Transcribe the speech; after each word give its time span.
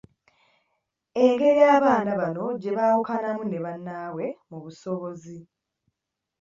Egeri 1.25 1.61
abaana 1.77 2.11
bano 2.21 2.45
gye 2.61 2.71
baawukanamu 2.77 3.43
ne 3.47 3.59
bannaabwe 3.65 4.25
mu 4.49 4.57
busobozi. 4.63 5.37